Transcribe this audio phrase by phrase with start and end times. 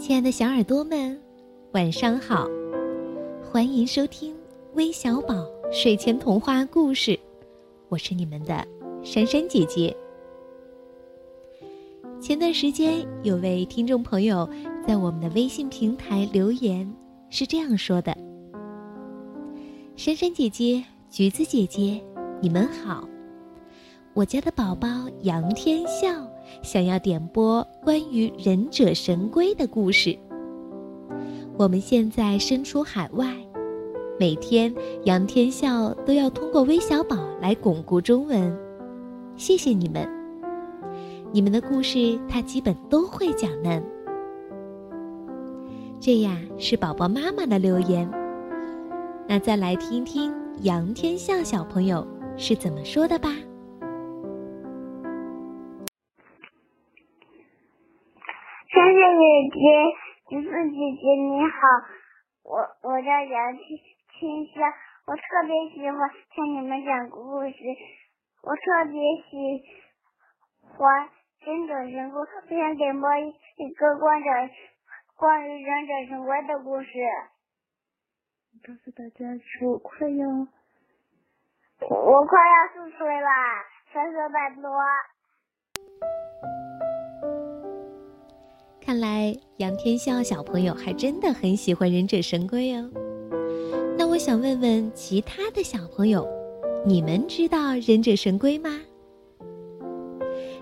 [0.00, 1.20] 亲爱的小耳朵们，
[1.72, 2.48] 晚上好！
[3.44, 4.34] 欢迎收听
[4.72, 7.20] 微小宝睡前童话故事，
[7.90, 8.66] 我是你们的
[9.04, 9.94] 珊珊姐姐。
[12.18, 14.48] 前段时间有位听众朋友
[14.88, 16.90] 在我们的微信平台留言，
[17.28, 18.16] 是这样说的
[19.96, 22.02] ：“珊珊姐姐、橘子姐姐，
[22.40, 23.06] 你们好！
[24.14, 24.88] 我家的宝宝
[25.24, 26.08] 杨天笑。”
[26.62, 30.16] 想要点播关于忍者神龟的故事。
[31.56, 33.34] 我们现在身处海外，
[34.18, 38.56] 每天杨天笑都要通过微小宝来巩固中文。
[39.36, 40.08] 谢谢你们，
[41.32, 43.82] 你们的故事他基本都会讲呢。
[45.98, 48.10] 这呀是宝宝妈妈的留言。
[49.28, 52.06] 那再来听听杨天笑小朋友
[52.36, 53.34] 是怎么说的吧。
[58.70, 58.78] 姐
[59.50, 59.58] 姐，
[60.28, 61.58] 橘子姐姐你好，
[62.44, 63.66] 我我叫杨天
[64.14, 64.72] 天香，
[65.06, 65.98] 我特别喜欢
[66.30, 67.56] 听你们讲故事，
[68.44, 68.94] 我特别
[69.26, 69.64] 喜
[70.78, 71.08] 欢
[71.40, 74.30] 忍者神龟，我想点播一个关着
[75.16, 76.92] 关于忍者神龟的故事。
[78.62, 79.26] 告诉大家，
[79.66, 80.28] 我快要
[81.88, 83.28] 我快要四岁了，
[83.92, 84.70] 三岁半多。
[88.90, 92.90] 看来杨天笑小朋友还真的很喜欢忍者神龟哦。
[93.96, 96.26] 那我想问问其他的小朋友，
[96.84, 98.80] 你们知道忍者神龟吗？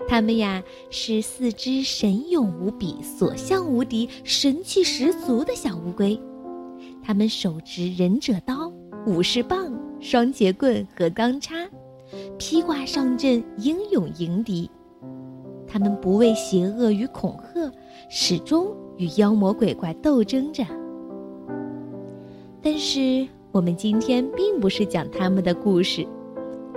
[0.07, 6.15] 他们呀是四只神勇无比、所向无敌、神气十足的小乌龟。
[7.01, 8.71] 他们手执忍者刀、
[9.07, 11.67] 武士棒、双节棍和钢叉，
[12.37, 14.69] 披挂上阵，英勇迎敌。
[15.71, 17.71] 他们不畏邪恶与恐吓，
[18.09, 20.65] 始终与妖魔鬼怪斗争着。
[22.61, 26.05] 但是，我们今天并不是讲他们的故事，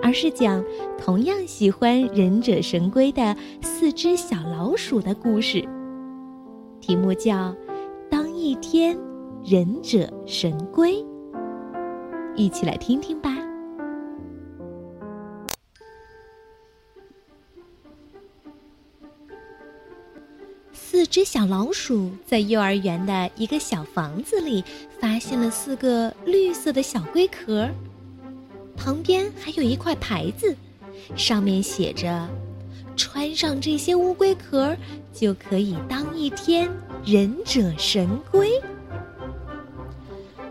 [0.03, 0.63] 而是讲
[0.99, 5.67] 同样喜欢忍者神龟的四只小老鼠的故事。
[6.81, 7.33] 题目叫
[8.11, 8.97] 《当一天
[9.43, 10.95] 忍者神龟》，
[12.37, 13.42] 一起来听听吧。
[21.03, 24.63] 四只小老鼠在幼儿园的一个小房子里
[25.01, 27.69] 发现了四个绿色的小龟壳，
[28.77, 30.55] 旁边还有一块牌子，
[31.17, 32.29] 上面写着
[32.95, 34.77] ：“穿上这些乌龟壳，
[35.13, 36.71] 就可以当一天
[37.05, 38.63] 忍者神龟。”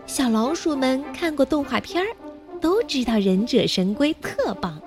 [0.04, 2.04] 小老鼠们看过动画片，
[2.60, 4.78] 都知道忍者神龟特棒。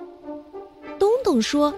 [1.00, 1.74] 东东说。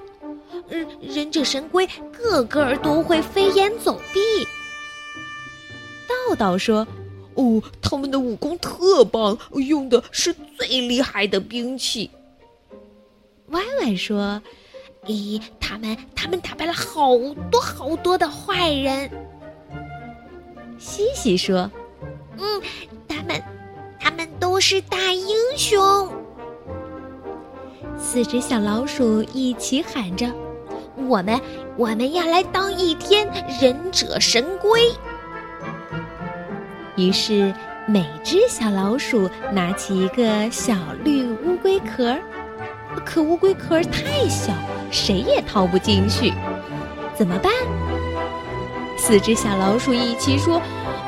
[0.70, 4.20] 嗯，忍者神龟个个都会飞檐走壁。
[6.08, 6.86] 道道说
[7.36, 12.10] ：“哦，他们的武功特棒，用的是最厉害的兵器。”
[13.50, 14.42] 歪歪说
[15.08, 17.18] ：“咦，他们他们打败了好
[17.50, 19.10] 多好多的坏人。”
[20.78, 21.72] 西西说
[22.38, 22.62] ：“嗯，
[23.08, 23.42] 他们
[24.00, 26.12] 他们都是大英雄。”
[27.98, 30.30] 四只小老鼠一起喊着。
[31.08, 31.40] 我们
[31.78, 33.28] 我们要来当一天
[33.62, 34.92] 忍者神龟。
[36.96, 37.54] 于是，
[37.88, 42.18] 每只小老鼠拿起一个小绿乌龟壳，
[43.06, 44.52] 可乌龟壳太小，
[44.92, 46.34] 谁也套不进去，
[47.16, 47.52] 怎么办？
[48.98, 50.60] 四只小老鼠一起说：“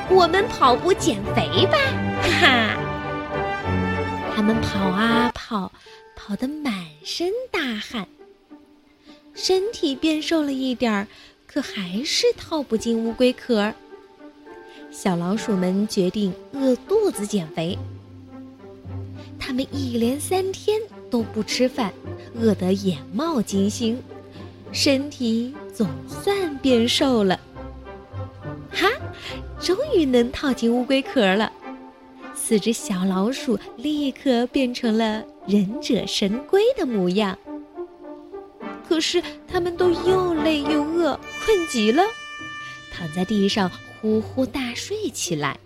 [0.09, 1.77] 我们跑步减肥吧！”
[2.21, 2.77] 哈哈，
[4.35, 5.71] 他们跑啊跑，
[6.15, 6.71] 跑得满
[7.03, 8.07] 身大汗。
[9.41, 11.07] 身体变瘦了一点儿，
[11.47, 13.73] 可还是套不进乌龟壳。
[14.91, 17.77] 小老鼠们决定饿肚子减肥。
[19.39, 20.77] 他们一连三天
[21.09, 21.94] 都不吃饭，
[22.35, 23.97] 饿得眼冒金星，
[24.74, 27.39] 身体总算变瘦了。
[28.69, 28.89] 哈，
[29.57, 31.50] 终于能套进乌龟壳了！
[32.36, 37.38] 四只小老鼠立刻变成了忍者神龟的模样。
[38.89, 42.01] 可是他们都又累又饿，困极了，
[42.91, 43.69] 躺在地上
[44.01, 45.59] 呼呼大睡起来。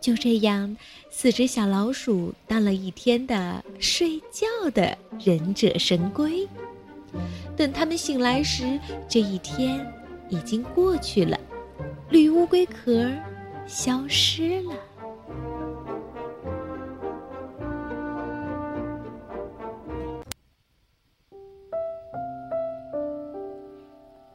[0.00, 0.76] 就这样，
[1.10, 6.48] 四只小老鼠当了一天的睡觉的忍者神龟。
[7.56, 8.78] 等他们醒来时，
[9.08, 9.84] 这一天
[10.28, 11.36] 已经过去了，
[12.08, 13.10] 绿乌龟壳
[13.66, 14.72] 消失了。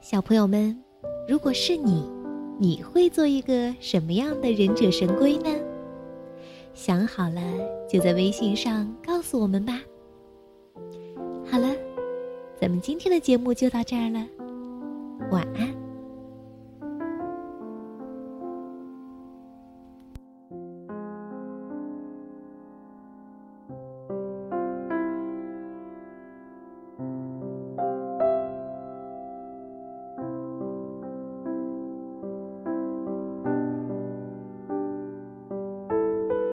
[0.09, 0.73] 小朋友们，
[1.27, 2.09] 如果是你，
[2.57, 5.49] 你会做一个什么样的忍者神龟呢？
[6.73, 7.41] 想好了
[7.89, 9.81] 就在微信上告诉我们吧。
[11.45, 11.75] 好了，
[12.57, 14.25] 咱们今天的节目就到这儿了，
[15.29, 15.76] 晚安。